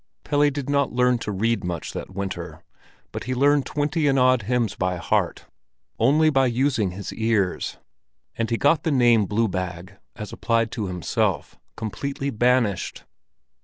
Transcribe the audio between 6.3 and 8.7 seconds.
by using his ears, and he